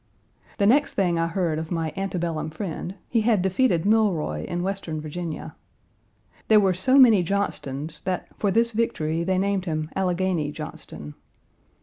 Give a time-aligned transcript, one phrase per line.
[0.57, 4.99] The next thing I heard of my antebellum friend he had defeated Milroy in Western
[4.99, 5.55] Virginia.
[6.47, 11.13] There were so many Johnstons that for this victory they named him Alleghany Johnston.